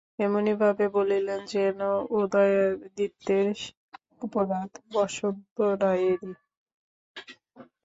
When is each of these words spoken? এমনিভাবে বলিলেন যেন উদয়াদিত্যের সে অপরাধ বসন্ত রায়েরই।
এমনিভাবে 0.19 0.85
বলিলেন 0.97 1.39
যেন 1.53 1.79
উদয়াদিত্যের 2.17 3.47
সে 3.55 3.71
অপরাধ 4.21 4.71
বসন্ত 4.91 5.43
রায়েরই। 5.81 6.33